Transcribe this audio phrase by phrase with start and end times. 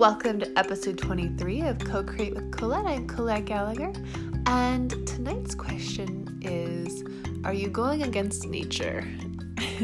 [0.00, 2.86] Welcome to episode 23 of Co Create with Colette.
[2.86, 3.92] I'm Colette Gallagher,
[4.46, 7.04] and tonight's question is
[7.44, 9.06] Are you going against nature?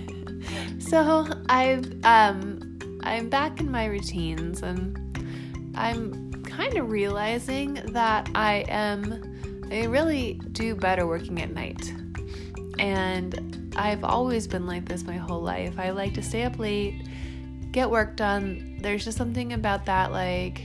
[0.80, 4.98] so I've um I'm back in my routines and
[5.76, 11.94] I'm kind of realizing that I am I really do better working at night.
[12.80, 15.78] And I've always been like this my whole life.
[15.78, 17.00] I like to stay up late,
[17.72, 18.78] get work done.
[18.80, 20.62] There's just something about that like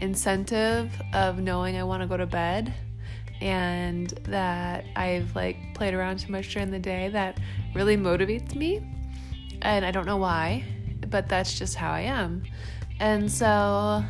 [0.00, 2.72] incentive of knowing I want to go to bed
[3.40, 7.38] and that I've like played around too much during the day that
[7.74, 8.80] really motivates me.
[9.62, 10.64] And I don't know why,
[11.08, 12.44] but that's just how I am.
[13.00, 14.04] And so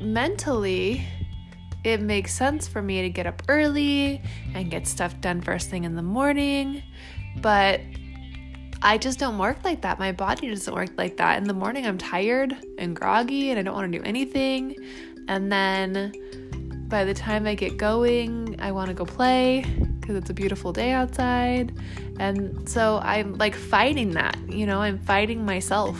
[0.00, 1.04] mentally,
[1.84, 4.20] it makes sense for me to get up early
[4.54, 6.82] and get stuff done first thing in the morning.
[7.36, 7.80] But
[8.82, 9.98] I just don't work like that.
[9.98, 11.38] My body doesn't work like that.
[11.38, 14.76] In the morning, I'm tired and groggy and I don't want to do anything.
[15.28, 16.12] And then
[16.88, 19.64] by the time I get going, I want to go play
[20.00, 21.76] because it's a beautiful day outside.
[22.20, 25.98] And so I'm like fighting that, you know, I'm fighting myself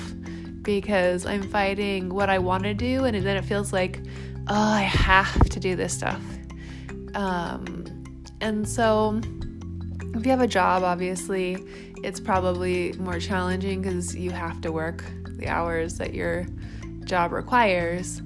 [0.63, 3.05] because I'm fighting what I want to do.
[3.05, 4.01] And then it feels like,
[4.49, 6.23] oh, I have to do this stuff.
[7.15, 7.85] Um,
[8.41, 9.21] and so
[10.19, 11.57] if you have a job, obviously,
[12.03, 15.05] it's probably more challenging because you have to work
[15.37, 16.47] the hours that your
[17.05, 18.21] job requires.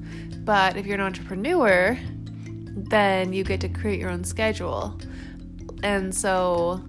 [0.45, 1.99] But if you're an entrepreneur,
[2.73, 4.99] then you get to create your own schedule.
[5.83, 6.83] And so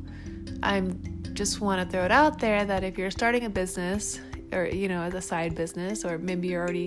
[0.63, 4.19] I'm just want to throw it out there that if you're starting a business
[4.51, 6.85] or you know as a side business or maybe you're already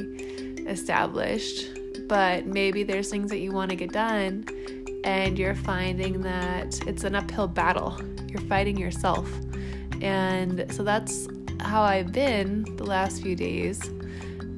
[0.66, 1.78] established,
[2.08, 4.44] but maybe there's things that you want to get done
[5.04, 8.00] and you're finding that it's an uphill battle.
[8.28, 9.30] You're fighting yourself.
[10.00, 11.28] And so that's
[11.60, 13.80] how I've been the last few days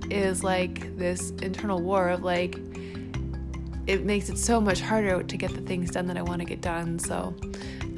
[0.08, 2.58] is like this internal war of like
[3.86, 6.44] it makes it so much harder to get the things done that I want to
[6.44, 6.98] get done.
[6.98, 7.34] So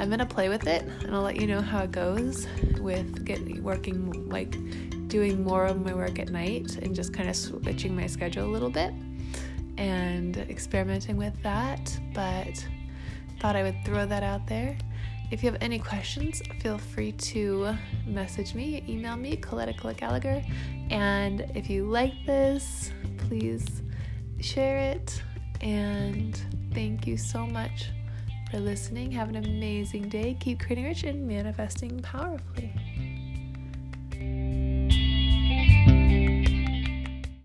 [0.01, 2.47] I'm gonna play with it and I'll let you know how it goes
[2.81, 4.57] with getting working like
[5.09, 8.51] doing more of my work at night and just kind of switching my schedule a
[8.51, 8.93] little bit
[9.79, 11.99] and experimenting with that.
[12.13, 12.67] But
[13.41, 14.77] thought I would throw that out there.
[15.31, 17.75] If you have any questions, feel free to
[18.07, 20.43] message me, email me, Colette Gallagher.
[20.91, 23.83] And if you like this, please
[24.41, 25.23] share it.
[25.61, 26.41] And
[26.73, 27.91] thank you so much
[28.51, 29.13] for listening.
[29.13, 30.37] Have an amazing day.
[30.41, 32.73] Keep creating rich and manifesting powerfully.